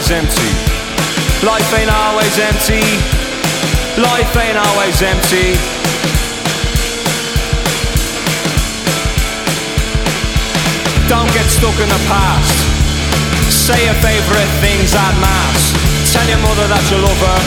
Always 0.00 0.12
empty. 0.12 0.50
Life 1.44 1.74
ain't 1.76 1.92
always 1.92 2.38
empty. 2.38 2.80
Life 4.00 4.32
ain't 4.40 4.56
always 4.56 5.02
empty. 5.02 5.52
Don't 11.04 11.28
get 11.36 11.44
stuck 11.52 11.76
in 11.76 11.88
the 11.92 12.00
past. 12.08 12.56
Say 13.52 13.76
your 13.84 13.98
favourite 14.00 14.48
things 14.64 14.94
at 14.96 15.12
mass. 15.20 15.76
Tell 16.12 16.26
your 16.32 16.40
mother 16.48 16.64
that 16.72 16.84
you 16.88 16.96
love 16.96 17.20
her. 17.20 17.40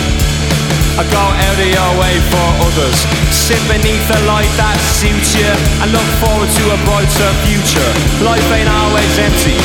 I 0.93 1.09
go 1.09 1.25
out 1.25 1.57
of 1.57 1.69
your 1.73 1.91
way 1.97 2.21
for 2.29 2.47
others. 2.69 3.01
Sit 3.33 3.57
beneath 3.65 4.05
a 4.13 4.19
light 4.29 4.51
that 4.61 4.77
suits 4.93 5.33
you 5.33 5.49
and 5.81 5.89
look 5.89 6.09
forward 6.21 6.53
to 6.53 6.63
a 6.69 6.77
brighter 6.85 7.31
future. 7.49 7.91
Life 8.21 8.45
ain't 8.53 8.69
always 8.69 9.13
empty. 9.17 9.57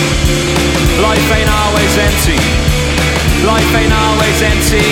Life 1.05 1.29
ain't 1.37 1.53
always 1.53 1.93
empty. 2.01 2.68
Life 3.47 3.71
ain't 3.79 3.93
always 3.93 4.39
empty. 4.43 4.87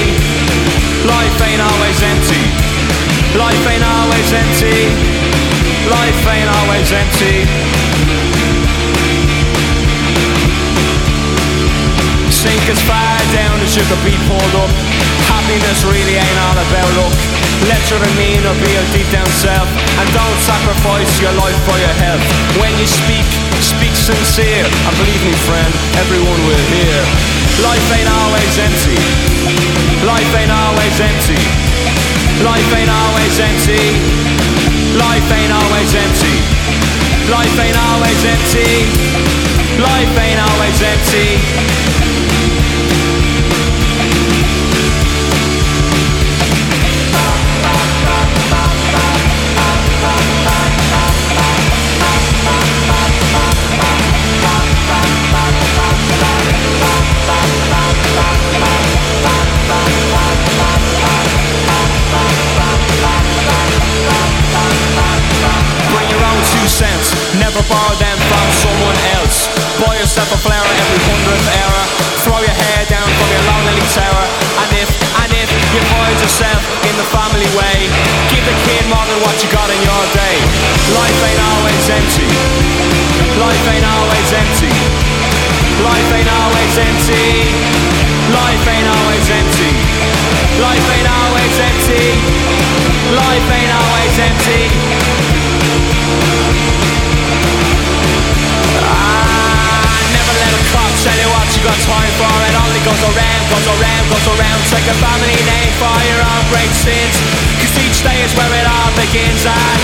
Life 1.06 1.38
ain't 1.42 1.62
always 1.62 1.98
empty. 2.03 2.42
Life 3.34 3.65
ain't 3.66 3.82
always 3.82 4.28
empty. 4.32 4.78
Life 5.91 6.22
ain't 6.30 6.50
always 6.50 6.88
empty. 6.92 7.36
Sink 12.30 12.62
as 12.71 12.80
far 12.86 13.18
down 13.34 13.59
as 13.60 13.74
you 13.74 13.82
could 13.91 14.03
be 14.06 14.15
pulled 14.30 14.54
up. 14.62 14.71
Happiness 15.26 15.82
really 15.84 16.15
ain't 16.15 16.38
all 16.47 16.59
about 16.59 16.91
luck. 16.98 17.15
Let 17.66 17.83
your 17.91 17.98
demeanor 17.98 18.54
be 18.63 18.71
your 18.71 18.86
deep 18.95 19.10
down 19.10 19.27
self, 19.42 19.66
and 19.98 20.07
don't 20.15 20.39
sacrifice 20.39 21.10
your 21.18 21.34
life 21.34 21.59
for 21.66 21.74
your 21.74 21.97
health. 21.98 22.22
When 22.63 22.71
you 22.78 22.86
speak, 22.86 23.27
speak 23.59 23.91
sincere, 23.91 24.63
and 24.63 24.95
believe 24.95 25.22
me, 25.27 25.34
friend, 25.51 25.71
everyone 25.98 26.39
will 26.47 26.65
hear. 26.71 26.98
Life 27.66 27.86
ain't 27.91 28.07
always 28.07 28.54
empty. 28.63 28.98
Life 30.07 30.30
ain't 30.39 30.54
always 30.54 30.95
empty. 31.03 31.42
Life 32.47 32.71
ain't 32.78 32.92
always 32.92 33.34
empty. 33.42 33.83
Life 34.95 35.28
ain't 35.34 35.51
always 35.51 35.91
empty. 35.91 36.36
Life 37.27 37.57
ain't 37.59 37.78
always 37.91 38.21
empty. 38.30 38.71
Life 39.83 40.15
ain't 40.22 40.39
always 40.39 40.78
empty. 40.86 42.55
never 67.56 67.72
borrow 67.72 67.97
them 67.97 68.18
from 68.28 68.47
someone 68.53 68.98
else. 69.16 69.48
Buy 69.80 69.97
yourself 69.97 70.28
a 70.28 70.38
flower 70.44 70.68
every 70.76 71.00
hundredth 71.08 71.48
error. 71.56 71.84
Throw 72.20 72.36
your 72.44 72.53
hair 72.53 72.84
down 72.84 73.08
from 73.08 73.28
your 73.32 73.44
lonely 73.48 73.80
tower. 73.97 74.24
And 74.60 74.70
if, 74.76 74.88
and 75.24 75.30
if 75.32 75.48
you 75.72 75.80
find 75.88 76.16
yourself 76.20 76.60
in 76.84 76.94
the 77.00 77.06
family 77.08 77.48
way, 77.56 77.88
give 78.28 78.44
the 78.44 78.56
kid 78.60 78.84
more 78.92 79.00
than 79.08 79.18
what 79.24 79.41
you 79.41 79.48
got 79.48 79.72
in 79.72 79.80
your 79.80 80.04
day. 80.12 80.36
Life 81.00 81.20
ain't 81.32 81.42
always 81.48 81.84
empty. 81.97 82.28
Life 83.41 83.64
ain't 83.72 83.88
always 83.88 84.28
empty. 84.36 84.74
Life 85.80 86.10
ain't 86.12 86.28
always 86.28 86.74
empty. 86.76 87.24
Life 88.36 88.64
ain't 88.68 88.88
always 89.00 89.26
empty. 89.32 89.72
Life 90.60 90.86
ain't 90.92 91.09
always 91.09 91.56
empty. 91.56 92.04
Life 93.16 93.48
ain't 93.48 93.72
always 93.80 94.14
empty. 94.28 95.05
Tell 101.06 101.22
you 101.22 101.30
what 101.30 101.47
you 101.54 101.62
got 101.62 101.78
time 101.86 102.12
for 102.18 102.34
It 102.50 102.54
only 102.66 102.82
goes 102.82 102.98
around, 102.98 103.42
goes 103.47 103.68
around, 103.78 104.04
goes 104.10 104.26
around. 104.26 104.58
Take 104.74 104.91
a 104.91 104.97
family 104.98 105.38
name 105.38 105.72
for 105.78 105.94
your 106.03 106.18
own 106.18 106.42
great 106.50 106.74
sins. 106.74 107.14
Cause 107.62 107.78
each 107.78 108.03
day 108.03 108.26
is 108.26 108.34
where 108.34 108.50
it 108.50 108.66
all 108.66 108.91
begins. 108.98 109.47
And 109.47 109.80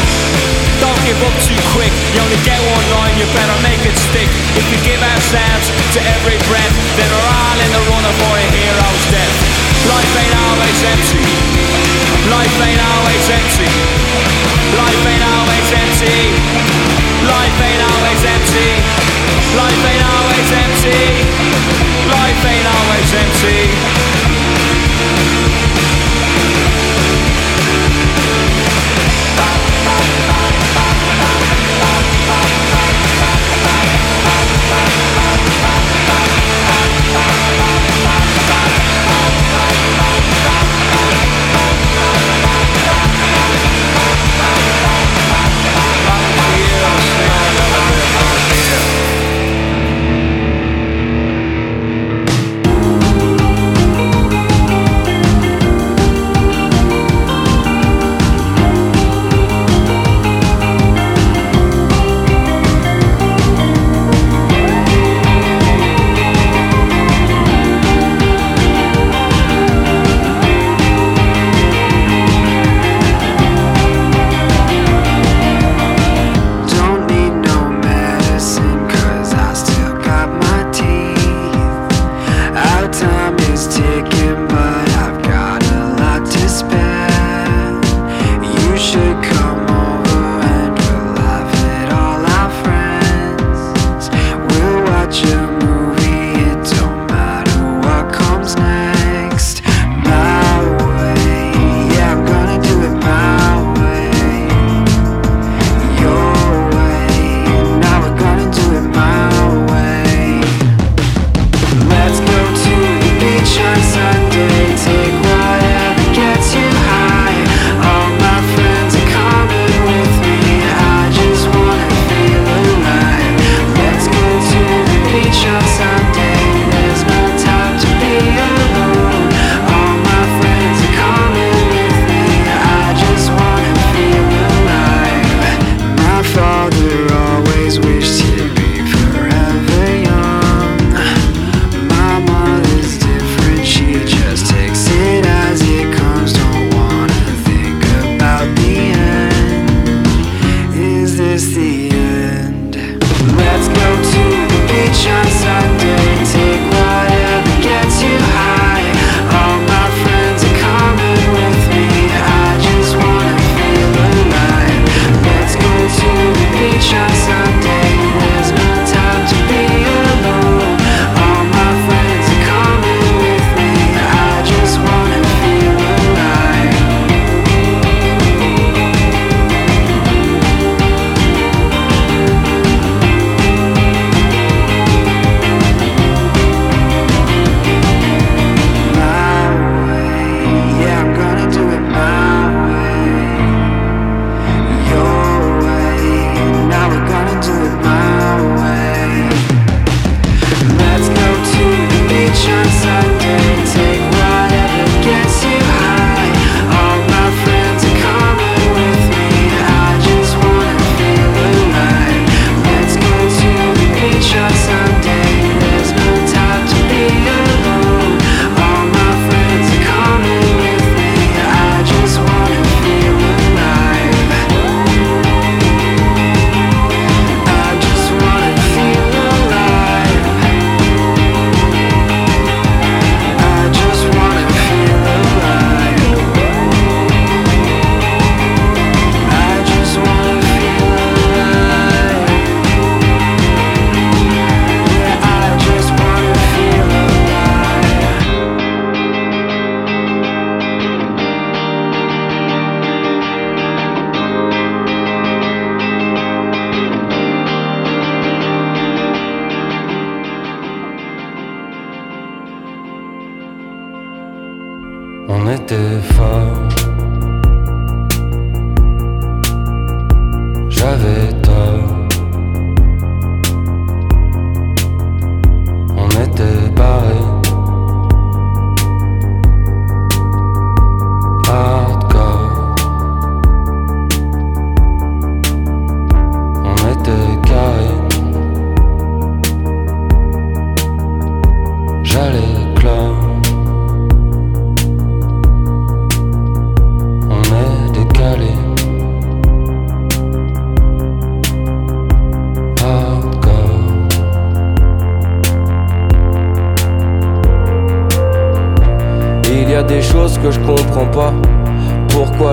Don't 0.82 0.98
give 1.06 1.14
up 1.22 1.36
too 1.46 1.62
quick. 1.78 1.94
You 2.10 2.26
only 2.26 2.42
get 2.42 2.58
one 2.58 2.86
line, 2.90 3.14
you 3.22 3.26
better 3.38 3.54
make 3.62 3.86
it 3.86 3.94
stick. 3.94 4.26
If 4.58 4.66
we 4.66 4.82
give 4.82 4.98
ourselves 4.98 5.70
to 5.94 6.02
every 6.10 6.42
breath 6.50 6.74
Then 6.98 7.06
we're 7.06 7.30
all 7.30 7.58
in 7.62 7.70
the 7.70 7.82
runner 7.86 8.14
for 8.18 8.34
a 8.34 8.46
hero's 8.58 9.04
death. 9.14 9.38
Life 9.94 10.14
ain't 10.26 10.36
always 10.42 10.78
empty. 10.90 11.22
Life 12.34 12.56
ain't 12.66 12.82
always 12.82 13.24
empty. 13.30 13.70
Life 14.74 15.02
ain't 15.06 15.26
always 15.38 15.68
empty. 15.70 16.18
Life 17.30 17.58
ain't 17.62 17.82
always 17.94 18.20
empty. 18.26 18.70
Life 19.54 19.82
ain't 19.86 20.02
always 20.02 20.21
always 20.32 20.52
empty. 20.52 21.00
Life 22.08 22.44
ain't 22.46 22.66
always 22.66 23.12
empty. 23.12 24.71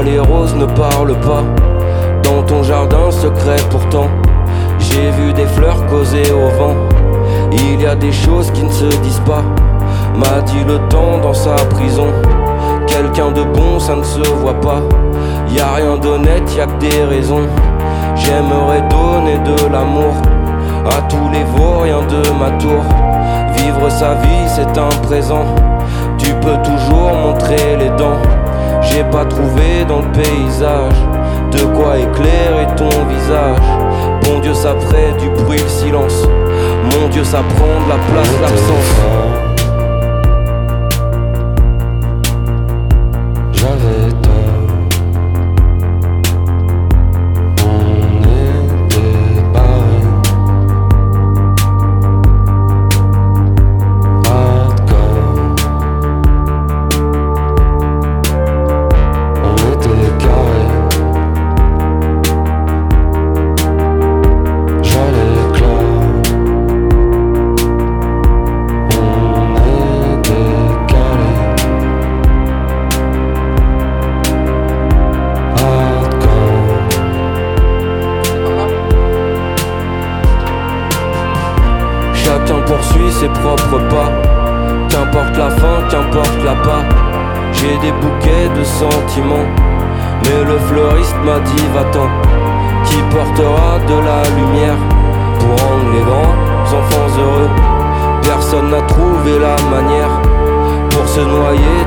Les 0.06 0.18
roses 0.18 0.56
ne 0.56 0.65
parlent 0.65 1.20
pas 1.20 1.44
Dans 2.24 2.41
ton 2.44 2.63
jardin 2.63 3.12
secret 3.12 3.58
pourtant, 3.70 4.08
j'ai 4.79 5.12
vu 5.12 5.34
des 5.34 5.46
fleurs 5.46 5.86
causer 5.88 6.24
au 6.32 6.48
vent. 6.58 6.75
Il 7.51 7.82
y 7.82 7.86
a 7.86 7.96
des 7.96 8.12
choses 8.12 8.50
qui 8.51 8.63
ne 8.63 8.72
se 8.72 8.86
disent 8.86 9.22
pas, 9.25 9.44
m'a 10.15 10.41
dit 10.41 10.63
le 10.65 10.79
temps 10.88 11.18
dans 11.22 11.34
sa 11.34 11.56
prison. 11.56 12.08
Quelqu'un 12.88 13.32
de 13.32 13.44
bon, 13.44 13.77
ça 13.77 13.96
ne 13.96 14.03
se 14.03 14.22
voit 14.22 14.60
pas. 14.62 14.82
Y 15.50 15.60
a 15.60 15.74
rien 15.75 15.98
d'honnête, 15.98 16.56
y 16.56 16.62
a 16.62 16.65
que 16.65 16.79
des 16.79 17.03
raisons. 17.03 17.48
J'aimerais 18.15 18.84
donner 18.89 19.38
de 19.39 19.68
l'amour 19.68 20.13
à 20.86 21.01
tous 21.10 21.29
les 21.34 21.44
vauriens 21.44 22.03
de 22.08 22.22
ma 22.39 22.51
tour. 22.58 22.84
Vivre 23.58 23.89
sa 23.89 24.13
vie, 24.15 24.48
c'est 24.48 24.77
un 24.77 24.96
présent. 25.03 25.46
Tu 26.18 26.34
peux 26.36 26.58
toujours 26.63 27.12
montrer 27.13 27.75
les 27.77 27.89
dents. 27.89 28.38
J'ai 28.91 29.03
pas 29.03 29.25
trouvé 29.25 29.86
dans 29.88 30.01
le 30.01 30.12
paysage 30.12 30.96
de 31.51 31.60
quoi 31.75 31.98
éclairer 31.98 32.67
ton 32.75 32.89
visage. 33.05 33.60
Bon 34.24 34.39
Dieu, 34.39 34.53
ça 34.53 34.75
ferait 34.79 35.13
du 35.19 35.29
bruit, 35.29 35.60
le 35.60 35.69
silence. 35.69 36.27
Mon 36.91 37.08
Dieu, 37.10 37.24
ça 37.24 37.41
prend 37.55 37.86
de 37.86 37.89
la 37.89 37.96
place, 37.96 38.41
l'absence. 38.41 39.49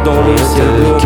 dans 0.05 0.21
le 0.23 0.37
ciel 0.37 1.02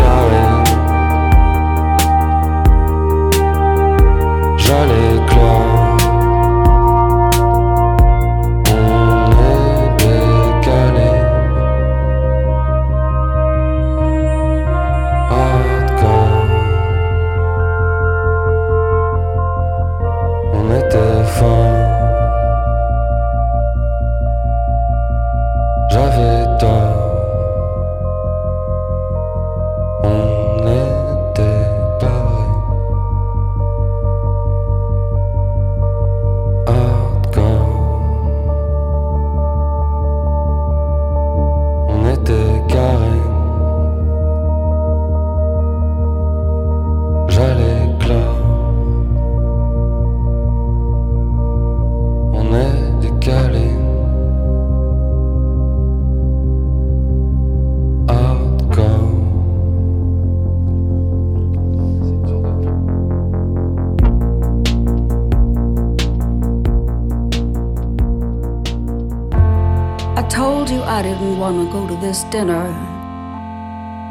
dinner. 72.29 72.67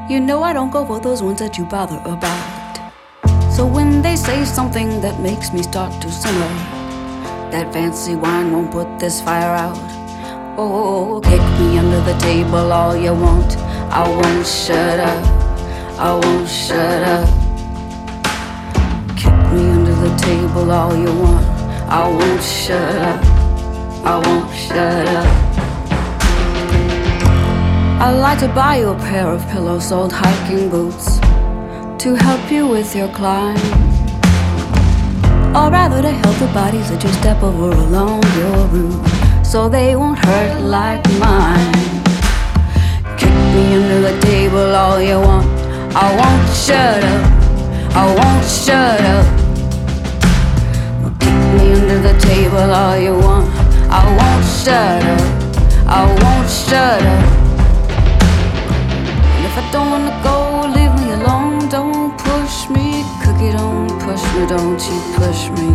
You 0.09 0.21
know 0.21 0.43
I 0.43 0.53
don't 0.53 0.71
go 0.71 0.85
for 0.85 1.01
those 1.01 1.23
ones 1.23 1.41
that 1.41 1.59
you 1.59 1.65
bother 1.65 2.01
about. 2.05 2.93
So 3.53 3.67
when 3.67 4.03
they 4.03 4.17
say 4.17 4.45
something 4.45 5.01
that 5.01 5.21
makes 5.21 5.53
me 5.53 5.63
start 5.63 6.01
to 6.03 6.11
simmer, 6.11 6.53
that 7.51 7.73
fancy 7.73 8.15
wine 8.15 8.53
won't 8.53 8.71
put 8.71 8.99
this 8.99 9.21
fire 9.21 9.55
out. 9.55 9.79
Oh, 10.59 11.21
kick 11.25 11.41
me 11.59 11.79
under 11.79 12.01
the 12.01 12.19
table 12.19 12.73
all 12.73 12.97
you 12.97 13.13
want. 13.13 13.57
I 13.91 14.09
won't 14.09 14.47
shut 14.47 15.01
up. 15.01 15.25
I 15.99 16.13
won't 16.13 16.49
shut 16.49 17.03
up. 17.03 17.29
Kick 19.17 19.37
me 19.53 19.71
under 19.71 19.95
the 19.95 20.17
table 20.17 20.71
all 20.71 20.97
you 20.97 21.13
want. 21.21 21.47
I 21.89 22.09
won't 22.09 22.43
shut 22.43 22.97
up. 22.97 23.25
I 24.05 24.19
won't 24.25 24.55
shut 24.55 25.07
up. 25.09 25.46
I'd 27.99 28.12
like 28.12 28.38
to 28.41 28.49
buy 28.49 28.76
you 28.76 28.91
a 28.91 28.99
pair 28.99 29.26
of 29.26 29.41
pillow-soled 29.49 30.12
hiking 30.12 30.69
boots 30.69 31.19
to 32.05 32.15
help 32.15 32.53
you 32.53 32.69
with 32.69 32.95
your 32.95 33.09
climb. 33.09 33.57
Or 35.57 35.71
rather 35.71 36.03
to 36.03 36.11
help 36.11 36.37
the 36.37 36.47
bodies 36.53 36.91
that 36.91 37.03
you 37.03 37.09
step 37.15 37.43
over 37.43 37.71
along 37.71 38.23
your 38.37 38.67
route 38.67 39.47
so 39.47 39.71
they 39.71 39.97
won't 39.97 40.19
hurt 40.19 40.61
like 40.61 41.03
mine. 41.19 41.73
Kick 43.17 43.33
me 43.55 43.76
under 43.76 44.12
the 44.12 44.21
table 44.21 44.75
all 44.75 45.00
you 45.00 45.19
want. 45.19 45.47
I 45.97 46.15
won't 46.21 46.55
shut 46.55 47.03
up. 47.03 47.25
I 47.97 48.05
won't 48.15 48.45
shut 48.45 49.00
up. 49.00 49.26
Kick 51.19 51.38
me 51.57 51.73
under 51.81 51.99
the 52.09 52.19
table 52.21 52.59
all 52.59 52.99
you 52.99 53.15
want. 53.15 53.49
I 53.91 54.05
won't 54.19 54.45
shut 54.45 55.03
up. 55.03 55.88
I 55.88 56.05
won't 56.23 56.50
shut 56.50 57.03
up. 57.03 57.46
I 59.59 59.71
don't 59.73 59.91
wanna 59.91 60.13
go, 60.23 60.69
leave 60.69 60.93
me 61.01 61.13
alone. 61.13 61.69
Don't 61.71 62.13
push 62.19 62.69
me, 62.69 63.05
cookie, 63.25 63.53
don't 63.53 63.89
push 64.05 64.23
me, 64.35 64.47
don't 64.47 64.81
you 64.89 64.99
push 65.17 65.49
me. 65.57 65.73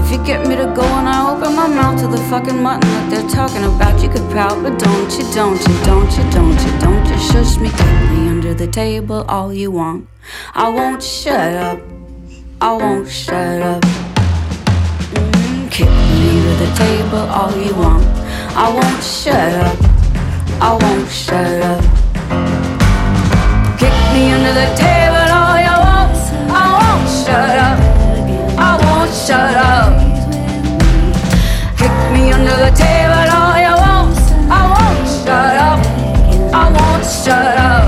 If 0.00 0.12
you 0.12 0.24
get 0.24 0.46
me 0.46 0.54
to 0.54 0.66
go 0.66 0.84
and 0.84 1.08
I 1.08 1.32
open 1.32 1.56
my 1.56 1.66
mouth 1.66 1.98
to 2.02 2.06
the 2.06 2.18
fucking 2.30 2.62
mutton 2.62 2.88
that 2.88 3.10
they're 3.10 3.28
talking 3.28 3.64
about, 3.64 4.00
you 4.00 4.08
could 4.08 4.30
pout, 4.30 4.62
but 4.62 4.78
don't 4.78 5.10
you, 5.18 5.24
don't 5.34 5.58
you, 5.66 5.74
don't 5.84 6.10
you, 6.16 6.24
don't 6.30 6.58
you, 6.64 6.72
don't 6.78 7.04
you 7.10 7.18
shush 7.18 7.58
me, 7.58 7.68
kick 7.70 8.10
me 8.10 8.28
under 8.28 8.54
the 8.54 8.68
table 8.68 9.24
all 9.28 9.52
you 9.52 9.72
want. 9.72 10.06
I 10.54 10.68
won't 10.68 11.02
shut 11.02 11.54
up, 11.56 11.80
I 12.60 12.72
won't 12.74 13.08
shut 13.08 13.60
up. 13.60 13.82
Mm, 15.14 15.68
kick 15.68 15.88
me 15.88 16.30
under 16.30 16.64
the 16.64 16.70
table 16.76 17.24
all 17.38 17.52
you 17.56 17.74
want. 17.74 18.04
I 18.54 18.70
won't 18.72 19.02
shut 19.02 19.52
up, 19.66 19.78
I 20.62 20.78
won't 20.80 21.10
shut 21.10 21.62
up. 21.62 22.03
Me 24.14 24.30
under 24.30 24.52
the 24.52 24.68
table. 24.76 25.26
I 26.54 26.66
won't 26.78 27.08
shut 27.10 27.56
up. 27.66 27.78
I 28.56 28.70
won't 28.84 29.12
shut 29.12 29.56
up. 29.56 29.92
Me 32.12 32.30
under 32.30 32.56
the 32.64 32.70
table. 32.76 33.26
I 33.26 34.62
won't 34.72 35.08
shut 35.18 35.56
up. 35.68 35.80
I 36.54 36.64
won't 36.76 37.04
shut 37.04 37.56
up. 37.58 37.86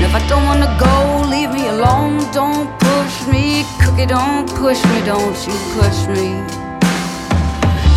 If 0.00 0.14
I 0.14 0.26
don't 0.30 0.44
wanna 0.46 0.70
go, 0.80 1.28
leave 1.28 1.50
me 1.50 1.68
alone. 1.68 2.24
Don't 2.32 2.68
push 2.80 3.26
me, 3.26 3.66
cookie. 3.82 4.06
Don't 4.06 4.48
push 4.48 4.82
me. 4.86 5.02
Don't 5.04 5.36
you 5.46 5.56
push 5.76 6.06
me. 6.06 6.65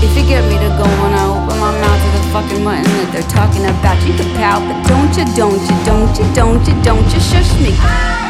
If 0.01 0.15
you 0.15 0.23
get 0.23 0.47
me 0.47 0.55
to 0.55 0.69
go 0.79 0.87
on, 0.87 1.11
I 1.11 1.27
open 1.27 1.59
my 1.59 1.75
mouth 1.75 1.99
to 1.99 2.09
the 2.15 2.23
fucking 2.31 2.63
mutton 2.63 2.87
that 2.87 3.11
they're 3.11 3.27
talking 3.27 3.65
about. 3.67 3.99
You 4.07 4.15
can 4.15 4.31
pout, 4.39 4.63
but 4.63 4.79
don't 4.87 5.11
you, 5.11 5.25
don't 5.35 5.59
you, 5.59 5.75
don't 5.83 6.15
you, 6.15 6.25
don't 6.33 6.63
you, 6.63 6.75
don't 6.83 7.07
you 7.11 7.19
shush 7.19 7.51
me. 7.59 8.28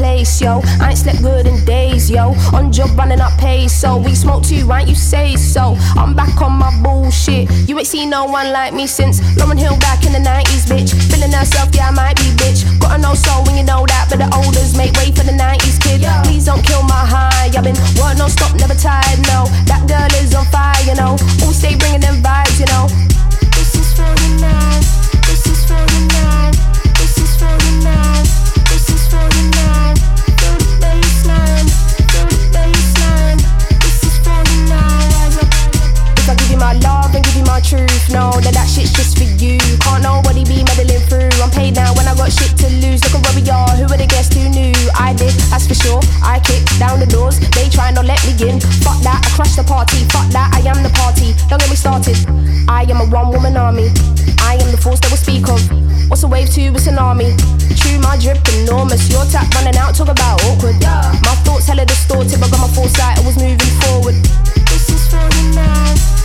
place, 0.00 0.40
yo. 0.40 0.62
I 0.80 0.90
ain't 0.90 0.98
slept 0.98 1.20
good 1.20 1.46
in 1.46 1.62
days, 1.66 2.10
yo. 2.10 2.32
On 2.56 2.72
job 2.72 2.96
running 2.96 3.20
up 3.20 3.36
pace, 3.36 3.72
so 3.72 3.98
we 3.98 4.14
smoke 4.14 4.42
too, 4.42 4.64
right? 4.64 4.88
You 4.88 4.94
say 4.94 5.36
so. 5.36 5.76
I'm 6.00 6.14
back 6.14 6.40
on 6.40 6.52
my 6.52 6.72
bullshit. 6.82 7.44
You 7.68 7.78
ain't 7.78 7.86
seen 7.86 8.08
no 8.08 8.24
one 8.24 8.50
like 8.50 8.72
me 8.72 8.86
since 8.86 9.20
Lauryn 9.36 9.58
Hill 9.58 9.76
back 9.78 10.06
in 10.06 10.12
the 10.12 10.24
90s, 10.32 10.64
bitch. 10.72 10.90
Feeling 11.12 11.32
herself, 11.32 11.68
yeah, 11.74 11.88
I 11.88 11.90
might 11.90 12.16
be, 12.16 12.32
bitch. 12.40 12.64
Got 12.80 12.98
an 12.98 13.04
old 13.04 13.18
soul 13.18 13.44
when 13.44 13.56
you 13.60 13.64
know 13.64 13.84
that, 13.92 14.06
but 14.08 14.18
the 14.24 14.28
olders 14.40 14.74
make 14.74 14.96
way 14.96 15.12
for 15.12 15.24
the 15.30 15.36
90s, 15.36 15.76
kid. 15.84 16.00
Yo. 16.00 16.12
Please 16.24 16.46
don't 16.46 16.64
kill 16.64 16.82
my 16.82 17.04
high. 17.14 17.52
I've 17.52 17.62
been 17.62 17.76
working 18.00 18.18
no 18.24 18.28
stop, 18.28 18.56
never 18.56 18.74
tired, 18.74 19.20
no. 19.28 19.44
That 19.68 19.84
girl 19.84 20.10
is 20.24 20.34
on 20.34 20.46
fire, 20.46 20.80
you 20.88 20.96
know. 20.96 21.20
All 21.44 21.52
stay 21.52 21.76
bringing 21.76 22.00
them 22.00 22.22
vibes, 22.24 22.56
you 22.56 22.68
know. 22.72 22.88
This 23.52 23.74
is 23.76 23.92
for 23.92 24.08
the 24.22 24.30
night. 24.40 24.84
This 25.28 25.44
is 25.44 25.60
for 25.68 25.82
the 25.92 26.00
night. 26.16 26.56
This 26.96 27.18
is 27.20 27.36
for 27.36 27.52
the 27.52 27.72
night. 27.84 27.99
my 36.60 36.76
love 36.84 37.16
and 37.16 37.24
give 37.24 37.34
you 37.34 37.44
my 37.48 37.58
truth. 37.58 38.12
No, 38.12 38.36
that 38.44 38.52
that 38.52 38.68
shit's 38.68 38.92
just 38.92 39.16
for 39.16 39.24
you. 39.24 39.56
Can't 39.80 40.04
nobody 40.04 40.44
be 40.44 40.60
meddling 40.60 41.00
through. 41.08 41.32
I'm 41.40 41.50
paid 41.50 41.74
now 41.74 41.96
when 41.96 42.04
I 42.04 42.14
got 42.14 42.28
shit 42.28 42.52
to 42.60 42.68
lose. 42.84 43.00
Look 43.08 43.16
at 43.16 43.24
where 43.24 43.36
we 43.40 43.42
are. 43.48 43.72
Who 43.80 43.88
would 43.88 43.98
have 43.98 44.12
guessed 44.12 44.36
who 44.36 44.44
knew? 44.52 44.76
I 44.94 45.16
did, 45.16 45.32
that's 45.48 45.66
for 45.66 45.74
sure. 45.74 46.04
I 46.20 46.38
kicked 46.44 46.76
down 46.78 47.00
the 47.00 47.08
doors. 47.08 47.40
They 47.56 47.72
try 47.72 47.90
not 47.90 48.04
let 48.04 48.20
me 48.28 48.36
in. 48.44 48.60
Fuck 48.84 49.00
that, 49.08 49.24
I 49.24 49.28
crashed 49.32 49.56
the 49.56 49.64
party. 49.64 50.04
Fuck 50.12 50.28
that, 50.36 50.52
I 50.52 50.60
am 50.68 50.84
the 50.84 50.92
party. 50.92 51.32
Don't 51.48 51.58
get 51.58 51.72
me 51.72 51.80
started. 51.80 52.20
I 52.68 52.84
am 52.92 53.00
a 53.00 53.08
one 53.08 53.32
woman 53.32 53.56
army. 53.56 53.88
I 54.44 54.60
am 54.60 54.68
the 54.70 54.78
force 54.78 55.00
that 55.00 55.10
will 55.10 55.18
speak 55.18 55.48
of. 55.48 55.58
What's 56.12 56.22
a 56.22 56.28
wave 56.28 56.52
to 56.60 56.60
a 56.68 56.76
tsunami? 56.76 57.32
True, 57.80 57.98
my 58.04 58.20
drip 58.20 58.44
enormous. 58.60 59.08
Your 59.08 59.24
tap 59.32 59.48
running 59.56 59.80
out, 59.80 59.96
talk 59.96 60.12
about 60.12 60.44
awkward. 60.44 60.76
My 61.24 61.34
thoughts 61.40 61.66
hella 61.72 61.88
distorted, 61.88 62.36
but 62.36 62.52
got 62.52 62.60
my 62.60 62.70
foresight, 62.76 63.16
I 63.16 63.22
was 63.24 63.40
moving 63.40 63.72
forward. 63.80 64.18
This 64.68 64.92
is 64.92 65.08
very 65.08 65.40
nice 65.56 66.19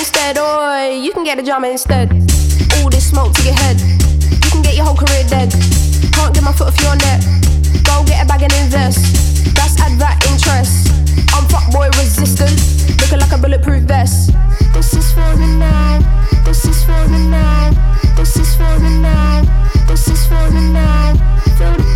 instead. 0.00 0.38
Oi, 0.38 1.02
you 1.02 1.12
can 1.12 1.24
get 1.24 1.36
the 1.36 1.42
drama 1.42 1.68
instead. 1.68 2.10
All 2.76 2.90
this 2.90 3.10
smoke 3.10 3.32
to 3.34 3.42
your 3.42 3.54
head. 3.54 4.09
Can 4.50 4.62
get 4.62 4.74
your 4.74 4.84
whole 4.84 4.96
career 4.96 5.24
dead. 5.28 5.50
Can't 6.12 6.34
get 6.34 6.42
my 6.42 6.52
foot 6.52 6.68
off 6.68 6.80
your 6.82 6.96
neck. 6.96 7.22
Go 7.84 8.02
get 8.04 8.24
a 8.24 8.26
bag 8.26 8.42
and 8.42 8.52
invest. 8.54 8.98
That's 9.54 9.78
add 9.80 9.98
that 10.02 10.18
interest. 10.26 10.90
I'm 11.34 11.46
fuckboy 11.46 11.88
resistant. 11.98 12.58
Looking 13.00 13.20
like 13.20 13.32
a 13.32 13.38
bulletproof 13.38 13.84
vest. 13.84 14.32
This 14.74 14.94
is 14.94 15.12
for 15.12 15.32
you 15.38 15.46
now. 15.58 15.98
This 16.44 16.64
is 16.64 16.82
for 16.84 17.02
you 17.12 17.30
now. 17.30 17.70
This 18.16 18.36
is 18.36 18.54
for 18.56 18.74
you 18.82 18.90
now. 19.00 19.42
This 19.86 20.08
is 20.08 20.26
for 20.26 20.48
you 20.48 20.72
now. 20.72 21.14
Feel 21.56 21.74
the 21.74 21.89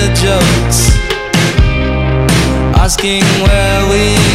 your 0.00 0.14
jokes, 0.14 0.88
asking 2.80 3.22
where 3.42 3.80
we 3.90 4.29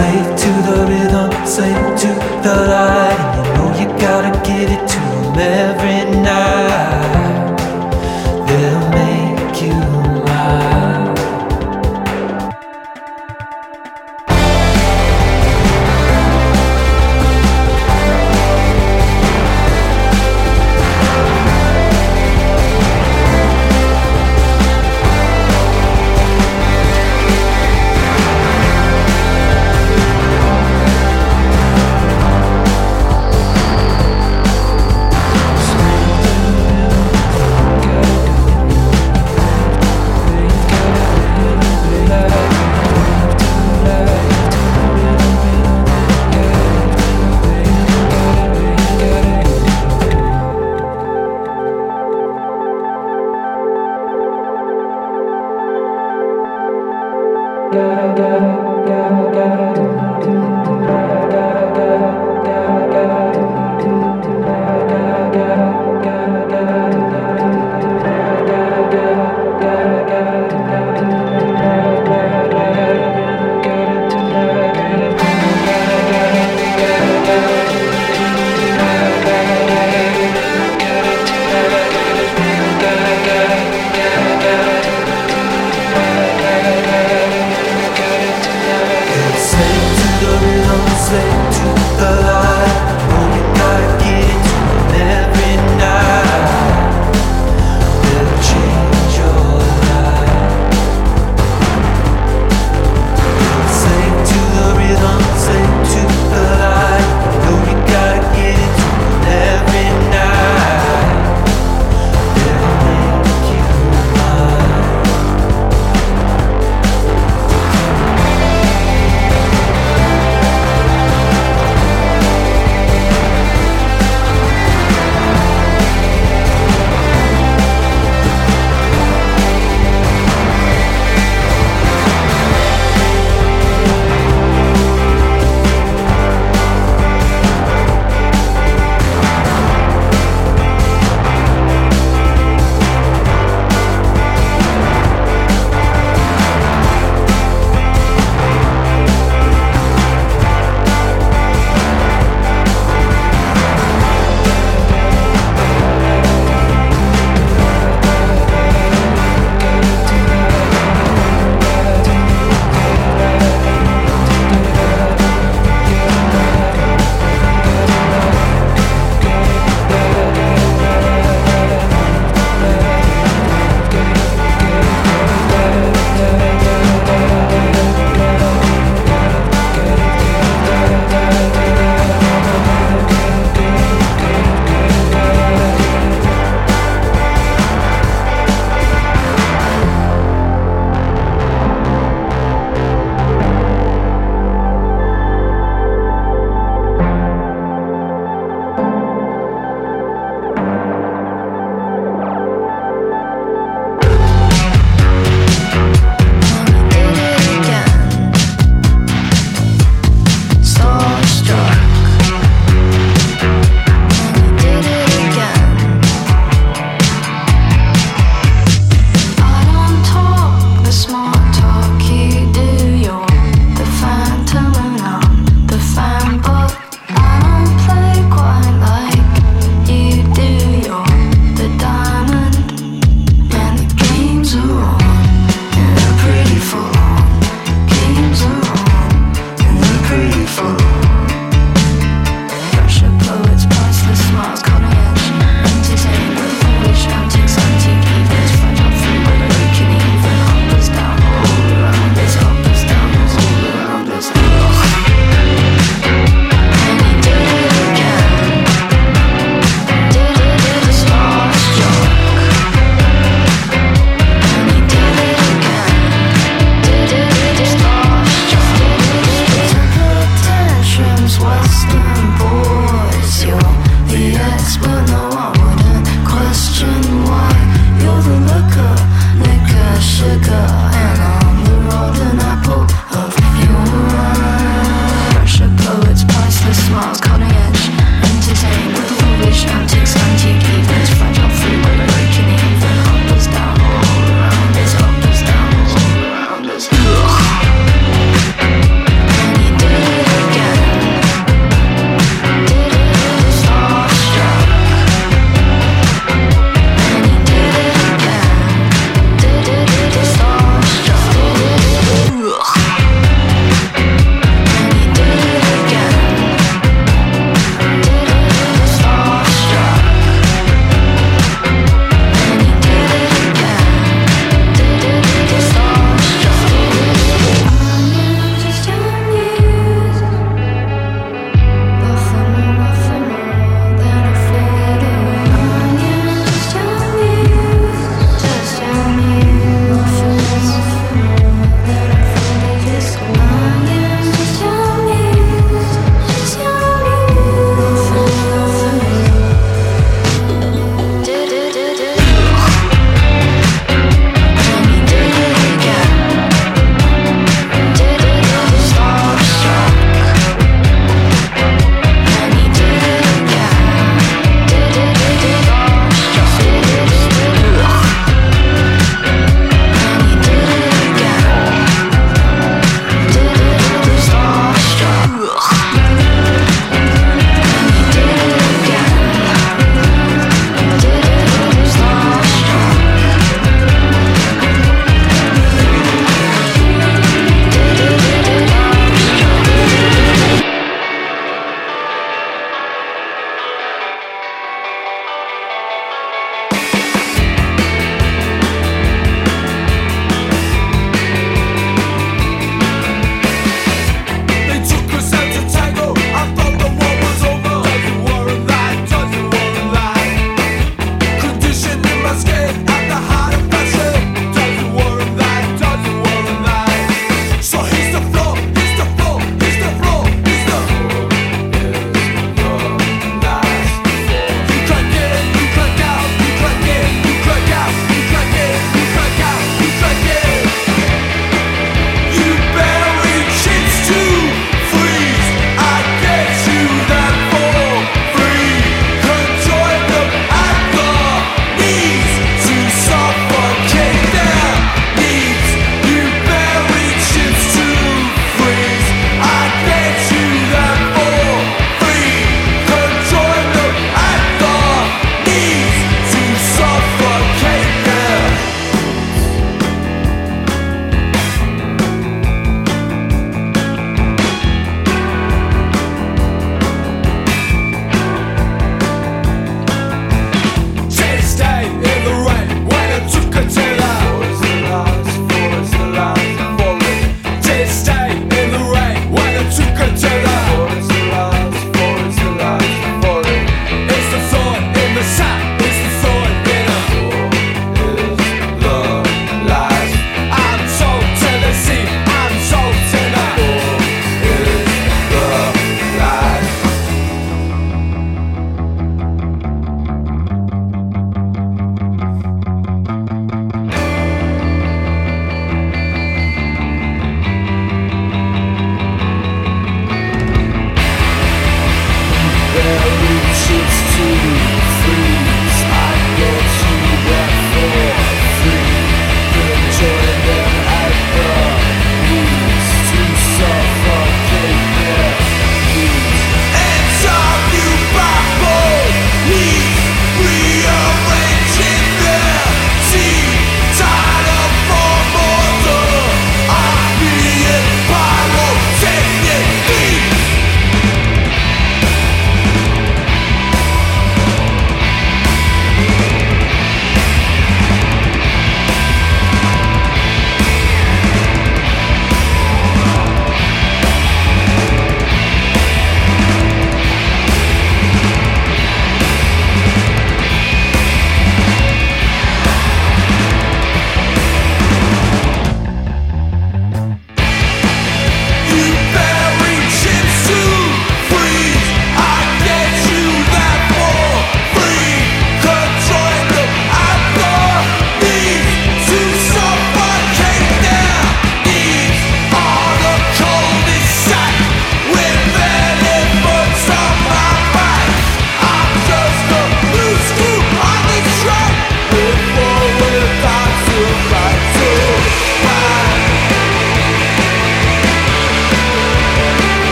slave 0.00 0.36
to 0.36 0.50
the 0.66 0.86
rhythm, 0.88 1.46
slave 1.46 1.98
to 2.00 2.08
the 2.42 2.54
light. 2.68 2.89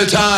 The 0.00 0.06
times. 0.06 0.29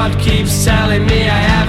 God 0.00 0.18
keeps 0.18 0.64
telling 0.64 1.04
me 1.04 1.28
I 1.28 1.28
haven't 1.28 1.59